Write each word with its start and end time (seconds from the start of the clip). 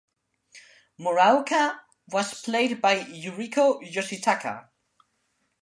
Muraoka 0.97 1.79
was 2.07 2.41
played 2.41 2.81
by 2.81 3.01
Yuriko 3.01 3.83
Yoshitaka. 3.87 4.67